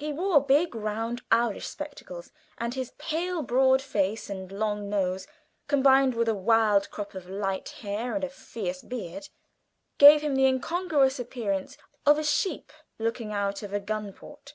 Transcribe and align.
He 0.00 0.12
wore 0.12 0.40
big 0.46 0.76
round 0.76 1.22
owlish 1.32 1.66
spectacles, 1.66 2.30
and 2.56 2.72
his 2.72 2.92
pale 2.98 3.42
broad 3.42 3.82
face 3.82 4.30
and 4.30 4.52
long 4.52 4.88
nose, 4.88 5.26
combined 5.66 6.14
with 6.14 6.28
a 6.28 6.36
wild 6.36 6.92
crop 6.92 7.16
of 7.16 7.28
light 7.28 7.70
hair 7.80 8.14
and 8.14 8.22
a 8.22 8.28
fierce 8.28 8.80
beard, 8.80 9.28
gave 9.98 10.20
him 10.22 10.36
the 10.36 10.46
incongruous 10.46 11.18
appearance 11.18 11.76
of 12.06 12.16
a 12.16 12.22
sheep 12.22 12.72
looking 13.00 13.32
out 13.32 13.64
of 13.64 13.72
a 13.72 13.80
gun 13.80 14.12
port. 14.12 14.54